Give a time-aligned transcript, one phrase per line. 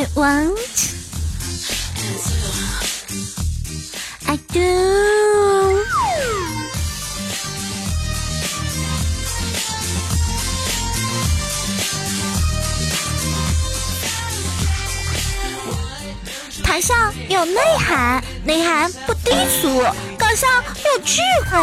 [0.00, 0.94] I want,
[4.26, 5.84] I do。
[16.62, 19.82] 台上有内涵，内涵不低俗，
[20.18, 20.46] 搞笑
[20.96, 21.58] 有智慧，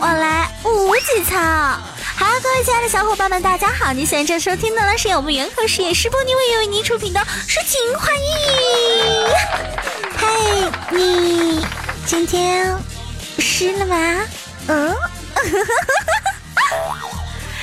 [0.00, 1.36] 我来无节操。
[1.38, 3.92] 好，各位亲爱的小伙伴们，大家好！
[3.92, 8.20] 您现在正收听的呢是由我们元和实业师播尼为为您出品的《诗情画意》。
[10.18, 11.66] 嘿，你
[12.04, 12.76] 今天
[13.38, 13.96] 湿了吗？
[14.68, 14.94] 嗯。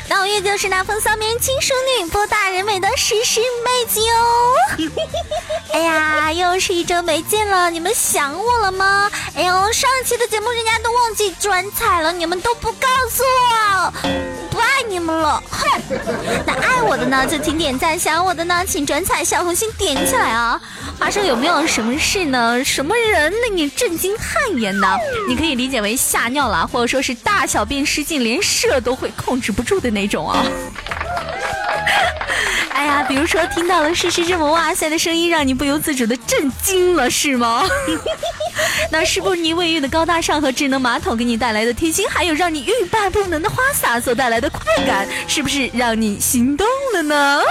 [0.10, 4.14] 那我也就是那风骚迷人、轻熟女、博大人美的时时妹子哟。
[5.74, 9.10] 哎呀，又是一周没见了，你们想我了吗？
[9.36, 13.94] 哎呦，上期的节目人家都忘记转采了，你们都不告诉我，
[14.90, 15.42] 你们了。
[15.50, 15.68] 哼，
[16.46, 20.60] 那爱我的呢就请点赞，想我的呢请转彩小红心点起来啊。
[21.00, 22.64] 话说有没有什么事呢？
[22.64, 24.98] 什么人令你震惊汗颜呢？
[25.28, 30.46] 你可以理解为吓尿了，或者说是大小便失禁，连射都会控制不住的那种啊。
[32.74, 37.64] 哎呀，比如说听到了诗诗这么哇塞的声音，让你不由自主的震惊了，是吗？
[38.92, 47.42] 那是不是你卫浴的高大上和智能马桶给你带来的贴心，还有让你欲罢不能的花洒所带来的快感，是不是让你心动了呢？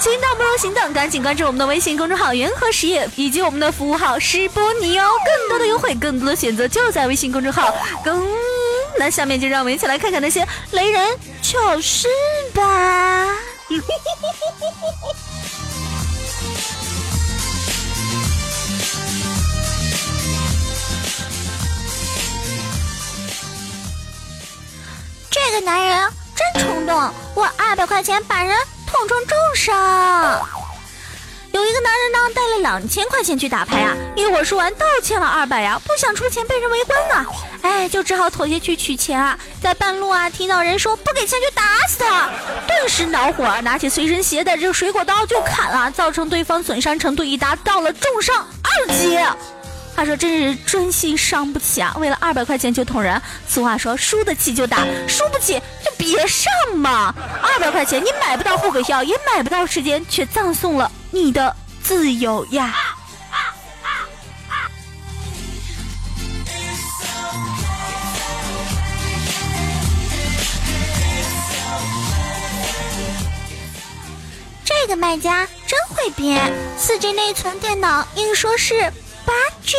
[0.00, 7.74] 心动不如行动，赶紧关注我们的微信公众号“元和实业”以及我们的服务号“诗波尼”哦，更多的优惠，更多的选择就在微信公众号。
[8.04, 8.24] 更，
[8.96, 12.06] 那下面就让我们一起来看看那些雷人糗事
[12.54, 13.26] 吧。
[25.58, 28.56] 个男人真冲动，我二百块钱把人。
[28.90, 30.42] 捅成重伤，
[31.52, 42.30] 有一个男人呢带了两千块钱去打牌啊，一会儿说完倒欠了二百呀，不想出钱被人围观呢，哎，就只好妥协去取钱啊，在半路啊听到人说不给钱就打死他，
[42.66, 49.18] 顿时恼火，拿起随身携带这个水果刀就砍了，造成对方损伤程度已达到了重伤二级。
[49.98, 51.92] 他说：“真是真心伤不起啊！
[51.98, 53.20] 为了二百块钱就捅人。
[53.48, 57.12] 俗话说，输得起就打，输不起就别上嘛。
[57.42, 62.72] 二百块钱你买不到后悔药，也买不到时间，却葬送了你的自由呀！”
[74.64, 78.92] 这个卖家真会编，四 G 内存电脑硬说是。
[79.58, 79.76] 八 G！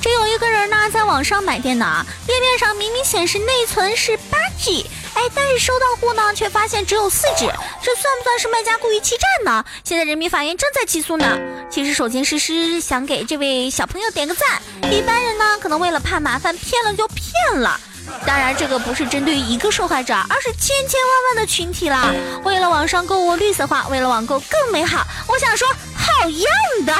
[0.00, 7.46] 这有一个人呢，在网上买电脑，页面上明明显示内存是八 G，哎，但是收到货呢，却发现只有四 G，
[7.82, 9.64] 这算不算是卖家故意欺诈呢？
[9.84, 11.38] 现在人民法院正在起诉呢。
[11.70, 14.60] 其实，首先诗诗想给这位小朋友点个赞，
[14.90, 17.80] 一般人呢，可能为了怕麻烦，骗了就骗了。
[18.26, 22.12] 当然，这个不是针对一个受害者，而是千千万万的群体啦。
[22.44, 26.52] 为了网上购物绿色化，为了网购更美好，我想说，好样
[26.84, 26.94] 的！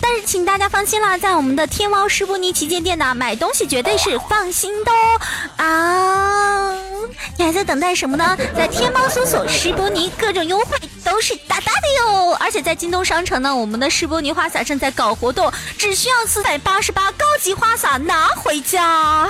[0.00, 5.20] 但是，请大家放心啦，在我们的天猫施布尼旗舰店呢，买东西绝对是放心的哦
[5.56, 6.63] 啊！
[7.36, 8.36] 你还在等待什么呢？
[8.56, 12.36] 在天猫搜索施波尼，各种优惠都是大大的哟！
[12.40, 19.28] 而且在京东商城呢，我们的施波尼花洒正在搞活动，只需要四百八十八高级花洒拿回家。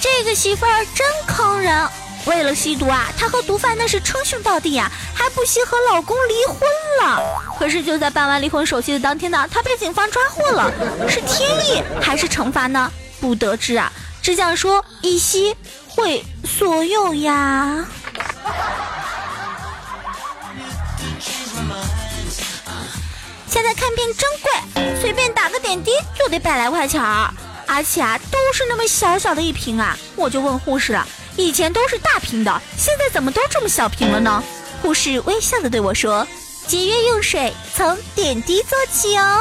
[0.00, 1.88] 这个媳妇儿真坑人。
[2.28, 6.60] 为了吸毒啊，她和毒贩那是称兄道弟呀，还不惜和老公离婚
[7.00, 7.20] 了。
[7.58, 10.70] 可是就在办完离婚手续的当天呢，她被警方抓获了。
[11.08, 12.92] 是天意还是惩罚呢？
[13.20, 13.90] 不得知啊，
[14.22, 15.56] 只想说一吸
[15.88, 17.84] 毁所有呀。
[23.48, 27.32] 现在看病真贵，随便打个点滴就得百来块钱儿，
[27.66, 29.98] 而且啊，都是那么小小的一瓶啊。
[30.14, 31.08] 我就问护士了。
[31.38, 34.42] 以前都是大瓶的，现在怎么都这么小瓶了呢？
[34.82, 36.26] 护士微笑的对我说
[36.66, 39.38] ：“节约用水，从点滴做起哦。”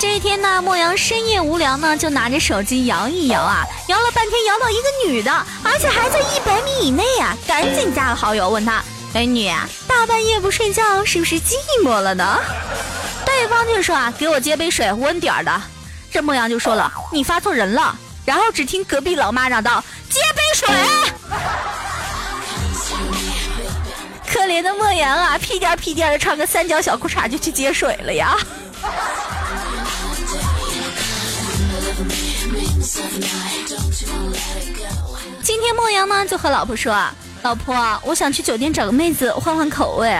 [0.00, 5.30] 这一天呢，莫阳深夜无聊呢，就拿着手机摇一摇啊，摇了半天，摇到一个女的，
[5.62, 8.82] 而且还在一百米以内啊，赶紧加了好友，问她
[9.14, 11.52] ：“美女啊，大半夜不睡觉，是不是寂
[11.84, 12.40] 寞了呢？”
[13.42, 15.60] 对方就说啊，给我接杯水，温点儿的。
[16.12, 17.92] 这莫阳就说了，你发错人了，
[18.24, 20.68] 然后只听隔壁老妈嚷道：“接杯水！”
[24.32, 28.36] 可怜的莫阳啊，屁颠屁颠的穿个三角小裤衩就去接水了呀。
[35.42, 36.96] 今天莫阳呢就和老婆说
[37.42, 40.16] ：“老婆，我想去酒店找个妹子换换口味。”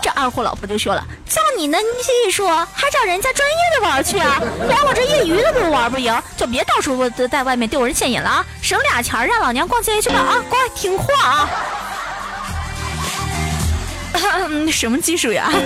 [0.00, 4.40] 这二货老婆就说了：“叫你那技术，还找人家专业的玩去啊？
[4.66, 8.46] 连我这业余的都玩不赢，就别到处在外面丢人现眼了啊！
[8.62, 10.40] 省俩钱让老娘逛街去吧啊！
[10.48, 11.50] 乖，听话啊！”
[14.72, 15.52] 什么技术呀？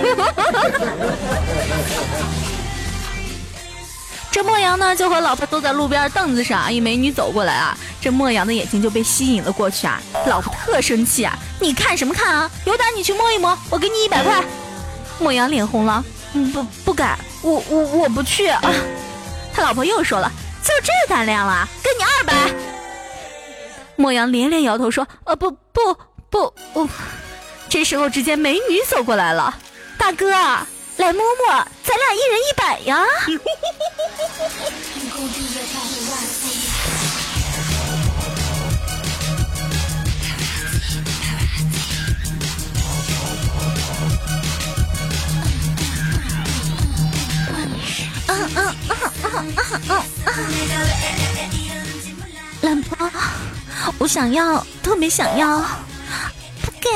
[4.29, 10.01] 这莫阳呢，就和老婆坐在路边凳子上，一美女走过来啊，这莫阳的眼睛就被吸引了过去啊。
[10.27, 12.51] 老婆特生气啊，你看什么看啊？
[12.65, 14.43] 有胆你去摸一摸，我给你一百块。
[15.19, 16.03] 莫阳脸红了，
[16.33, 18.61] 嗯，不不敢，我我我不去啊。
[19.53, 20.29] 他老婆又说了，
[20.63, 22.33] 就这胆量了，给你二百。
[23.95, 25.95] 莫阳连连摇头说，呃不不
[26.29, 26.89] 不不。
[27.69, 29.57] 这时候，只见美女走过来了，
[29.97, 30.31] 大哥。
[30.97, 31.47] 来摸摸，
[31.83, 33.03] 咱俩一人一百呀！
[48.27, 49.53] 嗯嗯嗯嗯嗯
[50.25, 50.35] 嗯
[52.61, 53.11] 老婆，
[53.99, 55.59] 我想要，特别想要，
[56.61, 56.89] 不给。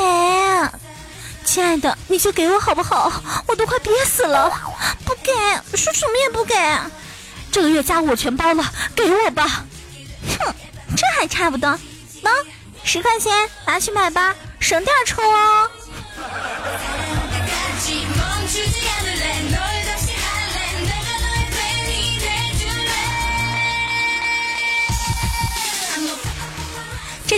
[1.46, 3.12] 亲爱的，你就给我好不好？
[3.48, 4.52] 我都快憋死了！
[5.06, 5.32] 不给，
[5.76, 6.56] 说什么也不给。
[7.52, 8.64] 这个月家务我全包了，
[8.96, 9.66] 给我吧。
[10.40, 10.54] 哼，
[10.96, 11.70] 这还差不多。
[12.24, 12.30] 喏，
[12.84, 15.70] 十块钱，拿去买吧，省点抽哦。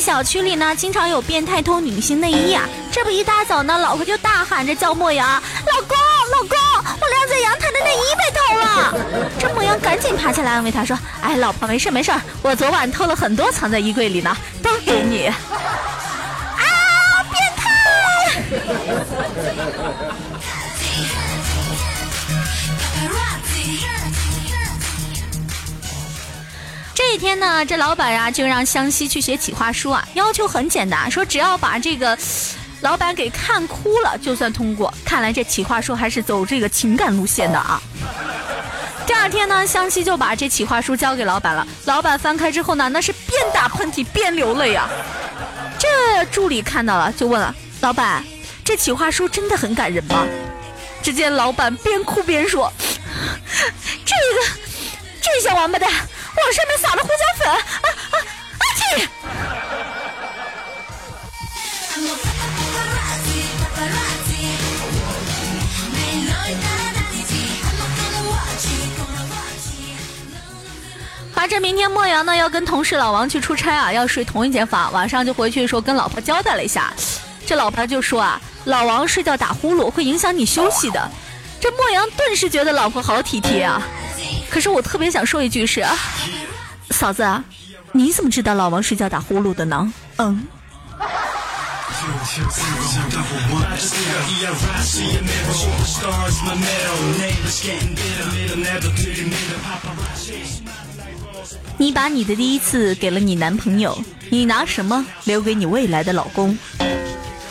[0.02, 2.68] 小区里呢，经常有变态偷女性内衣啊。
[2.92, 5.30] 这不一大早呢，老婆就大喊着叫莫阳
[5.72, 5.96] ：“老公，
[6.32, 6.58] 老公，
[7.00, 9.30] 我晾在阳台的内衣被偷了。
[9.40, 12.12] ”这莫阳赶紧爬起来安慰他说：“哎，老婆没事没事，
[12.42, 15.28] 我昨晚偷了很多藏在衣柜里呢，都给你。”
[16.58, 18.42] 啊，变态！
[27.12, 32.18] 这一天呢，这老板呀就让湘西去写企划书啊，要求很简单，说只要把这个。
[32.80, 34.92] 老板给看哭了，就算通过。
[35.04, 37.82] 看来这企划书还是走这个情感路线的啊。
[39.06, 41.68] 第二天呢，湘西就把这企划书交给老板了。
[41.84, 44.88] 老板翻开之后呢，那是边打喷嚏边流泪呀。
[45.78, 48.24] 这助理看到了，就问了老板
[48.64, 50.26] ：“这企划书真的很感人吗？”
[51.04, 52.72] 只见老板边哭边说
[54.06, 54.60] ：“这个，
[55.22, 55.92] 这小王八蛋
[56.38, 58.18] 往上面撒了胡椒粉啊啊
[58.60, 58.66] 啊！
[58.78, 59.08] 去！”
[71.34, 74.92] 反正明天莫阳呢要跟同事老王去出差啊，要睡同一间房。
[74.94, 76.94] 晚上就回去的时候跟老婆交代了一下，
[77.48, 81.10] 这老婆就说啊，老王睡觉打呼噜会影响你休息的。
[81.60, 83.82] 这莫阳顿时觉得老婆好体贴啊。
[84.52, 85.84] 可是我特别想说一句是，
[86.90, 87.26] 嫂子，
[87.94, 89.92] 你怎么知道老王睡觉打呼噜的呢？
[90.18, 90.46] 嗯。
[101.78, 103.98] 你把你的第一次给了你男朋友，
[104.30, 106.58] 你拿什么留给你未来的老公？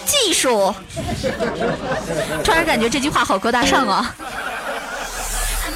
[0.05, 0.75] 技术。
[2.45, 4.15] 突然感觉这句话好高大上啊！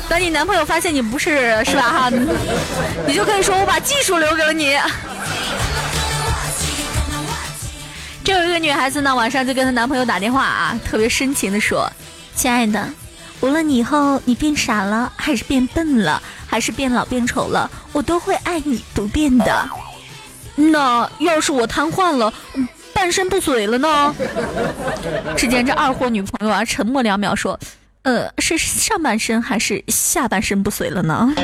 [0.09, 2.11] 等你男朋友发现你不是是吧哈，
[3.07, 4.77] 你就可以说我把技术留给你。
[8.23, 11.91] 这有一个女孩子呢，晚上就跟她男朋友打电话啊，特别深情的说
[12.35, 12.89] ：“亲爱的，
[13.41, 19.69] 无论你以后你变傻了，还是变笨了。”还是变老变丑了，我都会爱你不变的。
[20.55, 22.33] 那要是我瘫痪了，
[22.93, 24.15] 半身不遂了呢？
[25.37, 27.59] 只见这二货女朋友啊，沉默两秒说
[28.05, 31.35] ：“呃，是上半身还是下半身不遂了呢？”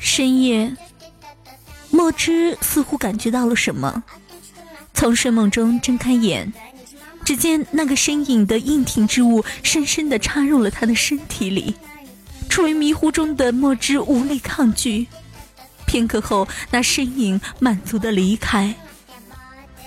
[0.00, 0.76] 深夜，
[1.90, 4.02] 墨汁似乎感觉到了什么，
[4.92, 6.52] 从睡梦中睁开眼，
[7.24, 11.74] 只见那个身影的硬挺之物深深地插入了他的身体里，
[12.48, 15.06] 处于迷糊中的墨汁无力抗拒，
[15.86, 18.74] 片刻后，那身影满足的离开。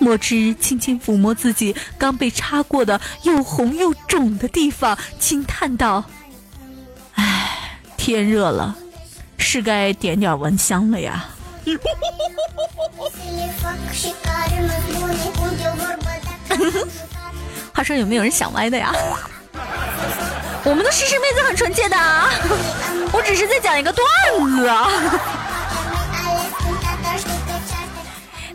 [0.00, 6.04] 墨汁轻轻抚摸自己刚被插过的又红又肿的地方，轻叹道
[7.14, 8.76] ：“唉，天热了，
[9.38, 11.28] 是该点点蚊香了呀。
[17.78, 18.92] ”话说有没有人想歪的呀？
[20.64, 21.96] 我们的诗诗妹子很纯洁的，
[23.12, 24.04] 我只是在讲一个段
[24.50, 24.90] 子啊。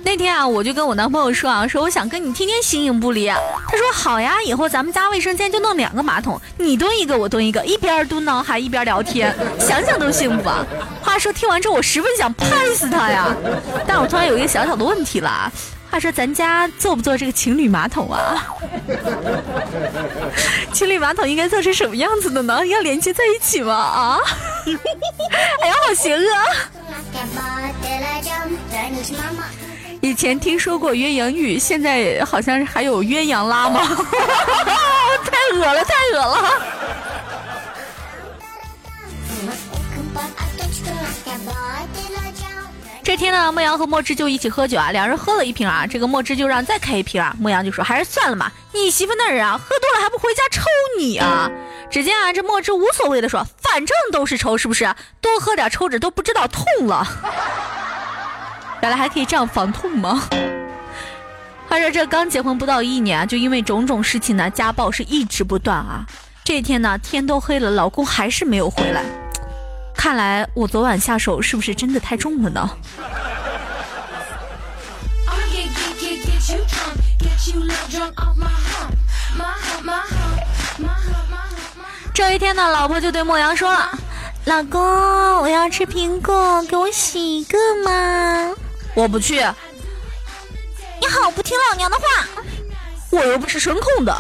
[0.04, 3.30] 那天啊，我就跟我男朋友说啊，说我想跟你天天形影不离。
[3.30, 10.66] 他说好呀，以后咱们家卫生间就弄两个马桶，你蹲一个，我蹲一个，一边蹲呢还一边聊天， 想想都幸福啊。
[11.02, 13.34] 话说听完之后，我十分想拍死他呀，
[13.88, 15.50] 但我突然有一个小小的问题了。
[15.94, 18.48] 话说咱家做不做这个情侣马桶啊？
[20.74, 22.66] 情侣马桶应该做成什么样子的呢？
[22.66, 23.76] 要连接在一起吗？
[23.76, 24.18] 啊？
[25.62, 26.24] 哎呀，好邪恶！
[30.02, 33.82] 以前听说过鸳鸯浴，现在好像还有鸳鸯拉吗？
[35.24, 36.50] 太恶了，太恶了！
[43.04, 50.64] 这天呢，莫阳和墨汁就一起喝酒啊，两人喝了一瓶啊，这个墨汁就让再开一瓶啊，莫阳就说还是算了吧，你媳妇那人啊，喝多了还不回家抽
[50.98, 51.52] 你啊！
[51.92, 54.86] 只见啊，这墨汁无所谓的说，反正都是抽，是不是？
[55.20, 57.06] 多喝点抽着都不知道痛了。
[58.82, 60.24] 原来还可以这样防痛吗？
[61.68, 66.06] 话说这刚结婚不到一年，就因为种种事情呢，家暴是一直不断啊。
[66.46, 69.04] 这天呢，天都黑了，老公还是没有回来。
[70.04, 72.70] 看来我昨晚下手是不是真的太重了呢？
[82.14, 83.98] 这一天呢，老婆就对莫阳说了
[84.44, 84.82] ：“老公，
[85.38, 88.54] 我要吃苹果，给我洗一个吗？”
[88.96, 89.36] 我不去，
[91.00, 92.04] 你好不听老娘的话，
[93.10, 94.14] 我又不是声控的。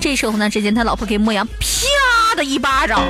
[0.00, 3.02] 这时候呢，只见他老婆给莫阳啪的一巴掌，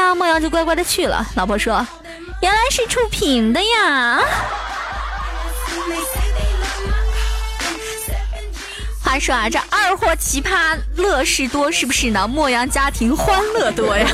[0.00, 1.24] 呀，莫阳就乖乖的去了。
[1.36, 1.86] 老婆说
[2.40, 4.20] ：“原来是触屏的呀。”
[9.12, 12.28] 他说啊，这二货奇葩乐事多，是不是呢？
[12.28, 14.06] 莫阳家庭欢乐多呀。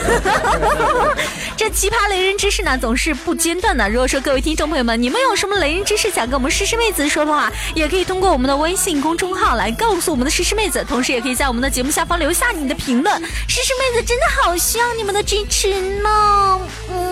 [1.55, 3.87] 这奇葩雷人之事呢，总是不间断的。
[3.91, 13.21] 如果说各位听众朋友们，你们有什么雷人之事想跟我们诗诗妹子说的话，也可以通过我们的微信公众号来告诉我们的诗诗妹子，同时也可以在我们的节目下方留下你的评论。
[13.47, 15.69] 诗诗妹子真的好需要你们的支持
[16.01, 16.61] 呢。
[16.91, 17.06] 嗯。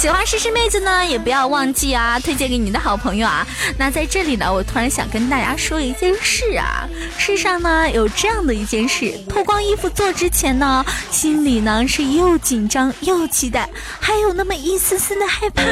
[0.00, 3.46] 喜欢诗诗妹子呢，也不要忘记啊，推荐给你的好朋友啊。
[3.76, 6.88] 那在这里呢，我突然想跟大家说一件事啊。
[7.18, 13.68] 世上呢有这样的一件事，脱光衣服做之前呢，心里呢是又紧张又期待，
[14.00, 15.62] 还有那么一丝丝的害怕。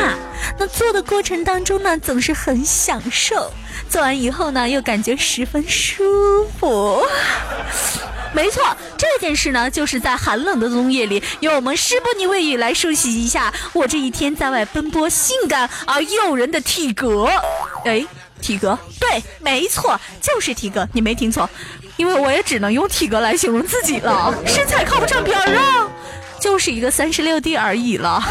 [0.58, 3.50] 那做的过程当中呢，总是很享受，
[3.88, 6.04] 做完以后呢，又感觉十分舒
[6.61, 7.02] 服。
[8.35, 8.62] 没错，
[8.97, 17.28] 这件事呢，就是在寒冷的冬夜里，由我们施波尼卫语来梳洗一下我这一天在外奔波性感而诱人的体格。
[17.85, 18.04] 哎，
[18.40, 21.49] 体格，对，没错，就是体格，你没听错，
[21.97, 25.88] 因为我也只能用体格来形容自己了， 身材靠不上边儿啊，
[26.40, 28.23] 就是一个三十六 D 而已了。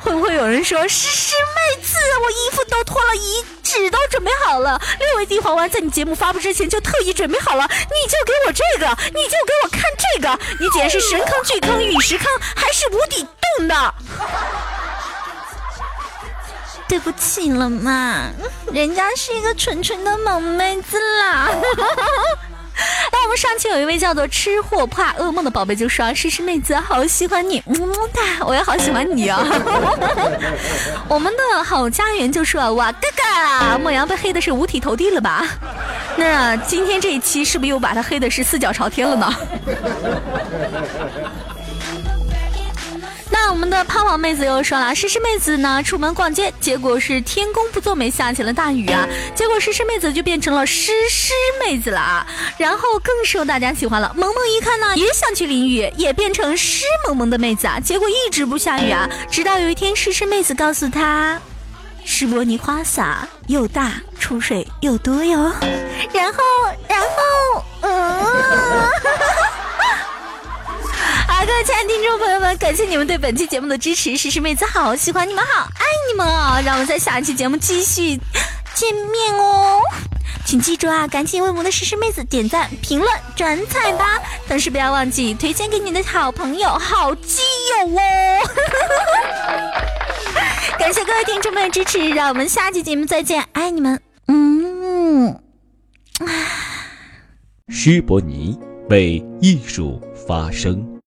[0.00, 3.42] 会不会有人说诗诗妹子，我衣服都脱了，一
[3.78, 13.26] 纸都准备好了，六味地黄丸在你节目发布之前就特意准备好了，你就给我这个，你就给我看这个，你简直是神坑巨坑陨石坑，还是无底
[13.58, 13.94] 洞的。
[16.86, 18.30] 对不起了嘛，
[18.70, 21.48] 人家是一个纯纯的萌妹子啦。
[23.36, 29.44] 上期有一位叫做吃货怕噩梦的宝贝就说：“诗诗妹子好喜欢你，么么哒，我也好喜欢你啊。”
[31.08, 35.44] 我们的好家园就说：“哇嘎嘎，莫阳被黑的是五体投地了吧？
[36.16, 39.34] 那今天这一期是不是又把他黑的是四脚朝天了呢？”
[43.30, 52.26] 那我们的胖胖妹子又说了，诗诗妹子呢出门逛街，结果是天公不作美，下起了大雨啊，结果诗诗妹子就变成了诗诗妹子了啊，
[52.58, 54.12] 然后更受大家喜欢了。
[54.16, 61.40] 萌萌一看呢，也想去淋雨，也变成湿萌萌的妹子啊，结果一直不下雨啊，直到有一天诗诗妹子告诉他，
[62.04, 65.52] 施伯尼花洒又大，出水又多哟，
[66.12, 66.42] 然后，
[66.88, 68.24] 然后，嗯。
[71.46, 76.58] 各位亲爱的听众朋友们，感谢你们对本期节目的支持，诗诗妹子好，喜欢你们好，爱你们哦！
[76.64, 78.16] 让我们在下一期节目继续
[78.74, 79.78] 见面哦。
[80.46, 84.22] 请记住啊，赶紧为我们的诗诗妹子点赞、评论、转采吧！
[84.48, 87.42] 同时不要忘记推荐给你的好朋友、好基
[87.78, 88.38] 友哦！
[90.80, 94.00] 感谢各位听众们的支持，让我们下期节目再见，爱你们！
[94.28, 95.38] 嗯，
[97.68, 98.58] 施伯尼
[98.88, 100.93] 为艺术发声。